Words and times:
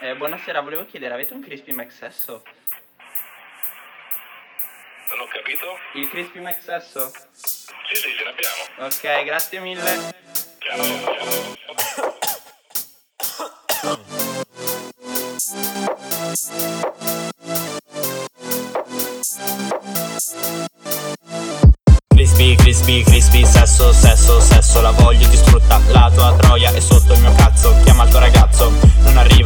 Eh, 0.00 0.16
buonasera, 0.16 0.60
volevo 0.60 0.84
chiedere, 0.86 1.14
avete 1.14 1.32
un 1.32 1.42
Crispy 1.42 1.72
McSesso? 1.72 2.42
Non 5.10 5.20
ho 5.20 5.26
capito? 5.26 5.78
Il 5.94 6.08
Crispy 6.08 6.40
McSesso? 6.40 7.12
Sì, 7.34 7.96
sì, 7.96 8.14
ce 8.16 8.24
l'abbiamo. 8.24 8.62
Ok, 8.78 9.24
grazie 9.24 9.60
mille. 9.60 10.14
Ciao, 10.58 10.82
ciao. 11.04 11.58
Crispy, 22.08 22.54
crispy, 22.56 23.02
crispy, 23.02 23.44
sesso, 23.44 23.92
sesso, 23.92 24.40
sesso 24.40 24.80
La 24.80 24.90
voglio 24.92 25.28
distrutta, 25.28 25.80
la 25.88 26.10
tua 26.12 26.34
troia 26.36 26.72
è 26.72 26.80
sotto 26.80 27.12
il 27.12 27.20
mio 27.20 27.34
cazzo 27.34 27.74
Chiama 27.84 28.04
il 28.04 28.10
tuo 28.10 28.18
ragazzo, 28.18 28.39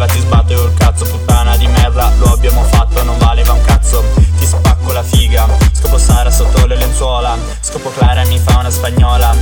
arriva, 0.05 0.07
ti 0.07 0.21
sbatto 0.21 0.53
io 0.53 0.65
il 0.65 0.75
cazzo 0.75 1.05
Puttana 1.05 1.57
di 1.57 1.67
merda, 1.67 2.13
lo 2.19 2.33
abbiamo 2.33 2.63
fatto, 2.65 3.03
non 3.03 3.19
valeva 3.19 3.53
un 3.53 3.61
cazzo. 3.63 4.05
Ti 4.39 4.47
spacco 4.47 4.93
la 4.93 5.03
figa, 5.03 5.49
scopo 5.73 5.99
Sara 5.99 6.31
sotto 6.31 6.67
le 6.67 6.77
lenzuola. 6.77 7.37
Scopo 7.61 7.91
Clara 7.91 8.25
mi 8.27 8.39
fa 8.39 8.59
una 8.59 8.71
spagnola. 8.71 9.35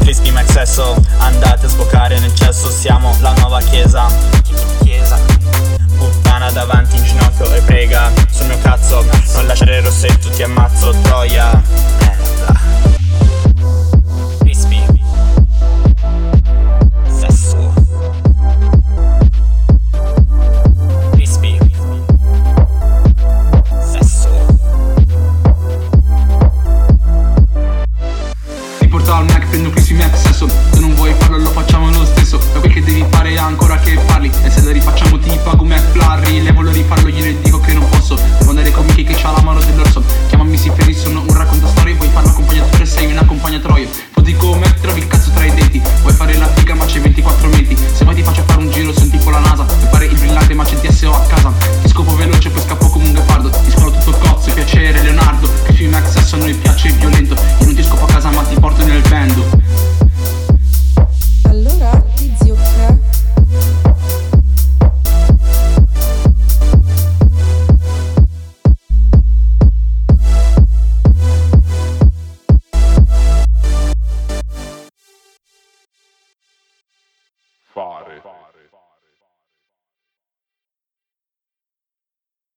Crispy 0.00 0.30
Mac 0.30 0.50
sesso, 0.50 0.94
andate 1.18 1.66
a 1.66 1.68
sboccare 1.68 2.18
nel 2.18 2.34
cesso. 2.34 2.70
Siamo 2.70 3.16
la 3.20 3.32
nuova 3.38 3.60
chiesa. 3.60 4.06
Chiesa. 4.82 5.18
Puttana 5.96 6.50
davanti 6.50 6.96
in 6.96 7.04
ginocchio 7.04 7.52
e 7.52 7.60
prega 7.62 8.10
sul 8.30 8.46
mio 8.46 8.58
cazzo. 8.58 9.04
Non 9.34 9.46
lasciare 9.46 9.78
il 9.78 9.84
rossetto, 9.84 10.28
ti 10.30 10.42
ammazzo, 10.42 10.94
troia. 11.02 11.62
Merda 11.98 12.91
Crispy 29.82 29.96
Mac, 29.96 30.16
sesso 30.16 30.46
Se 30.46 30.78
non 30.78 30.94
vuoi 30.94 31.12
farlo 31.18 31.38
lo 31.38 31.50
facciamo 31.50 31.90
lo 31.90 32.04
stesso. 32.04 32.38
Da 32.52 32.60
quel 32.60 32.72
che 32.72 32.82
devi 32.82 33.04
fare 33.10 33.36
ancora 33.36 33.78
che 33.78 33.98
parli. 34.06 34.30
E 34.44 34.50
se 34.50 34.62
lo 34.62 34.70
rifacciamo 34.70 35.18
ti 35.18 35.36
pago 35.42 35.64
Mac 35.64 35.82
Flurry 35.90 36.40
Le 36.40 36.52
voglio 36.52 36.70
rifarlo 36.70 37.08
gliene 37.08 37.40
dico 37.40 37.58
che 37.58 37.72
non 37.72 37.88
posso. 37.88 38.14
Devo 38.38 38.50
andare 38.50 38.70
con 38.70 38.84
Mickey 38.86 39.04
che 39.04 39.14
c'ha 39.14 39.32
la 39.32 39.40
mano 39.42 39.60
dell'orso 39.60 40.02
Chiamami 40.28 40.56
si 40.56 40.70
ferri, 40.74 40.94
sono 40.94 41.20
un 41.20 41.34
raccontastorie 41.34 41.94
Vuoi 41.94 42.08
farlo 42.12 42.30
accompagnatore, 42.30 42.86
sei 42.86 43.10
un 43.10 43.18
accompagnatorio 43.18 43.88
Foti 44.22 44.36
come 44.36 44.72
trovi 44.80 45.00
il 45.00 45.08
cazzo 45.08 45.30
tra 45.32 45.44
i 45.44 45.52
denti. 45.52 45.82
Vuoi 46.02 46.12
fare 46.14 46.36
la 46.36 46.46
figa 46.46 46.74
ma 46.74 46.84
c'è 46.84 47.00
24 47.00 47.48
menti. 47.48 47.76
Se 47.76 48.04
vuoi 48.04 48.14
ti 48.14 48.22
faccio 48.22 48.44
fare 48.46 48.60
un 48.60 48.70
giro, 48.70 48.92
sono 48.92 49.10
tipo 49.10 49.30
la 49.30 49.40
NASA. 49.40 49.64
Vuoi 49.64 49.88
fare 49.90 50.04
il 50.04 50.16
brillante 50.16 50.54
ma 50.54 50.64
c'è 50.64 50.76
DSO 50.76 51.12
a 51.12 51.20
casa. 51.26 51.52
Ti 51.82 51.88
scopo 51.88 52.14
veloce 52.14 52.50
poi 52.50 52.62
scappo 52.62 52.88
come 52.88 53.06
un 53.06 53.12
ghepardo. 53.14 53.50
Ti 53.50 53.70
sparo 53.70 53.90
tutto 53.90 54.10
il 54.10 54.18
cozzo, 54.18 54.52
piacere 54.52 55.02
Leonardo. 55.02 55.50
Crispy 55.64 55.88
Mac, 55.88 56.06
sesso 56.06 56.36
a 56.36 56.38
noi 56.38 56.54
piace 56.54 56.90
violento. 56.92 57.34
Io 57.34 57.64
non 57.64 57.74
ti 57.74 57.82
scopo 57.82 58.04
a 58.04 58.08
casa 58.08 58.30
ma 58.30 58.42
ti 58.42 58.54
porto 58.54 58.84
nel 58.84 59.02